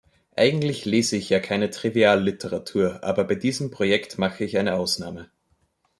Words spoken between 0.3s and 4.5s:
Eigentlich lese ich ja keine Trivialliteratur, aber bei diesem Projekt mache